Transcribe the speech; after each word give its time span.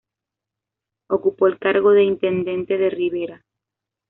Ocupó 1.11 1.45
el 1.45 1.59
cargo 1.59 1.91
de 1.91 2.03
Intendente 2.03 2.75
de 2.79 2.89
Rivera. 2.89 3.45